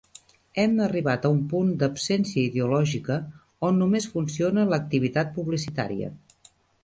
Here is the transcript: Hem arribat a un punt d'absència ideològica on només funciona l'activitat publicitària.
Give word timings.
Hem 0.61 0.71
arribat 0.85 1.25
a 1.27 1.29
un 1.33 1.41
punt 1.51 1.69
d'absència 1.81 2.45
ideològica 2.45 3.19
on 3.69 3.77
només 3.81 4.09
funciona 4.15 4.67
l'activitat 4.73 5.33
publicitària. 5.39 6.11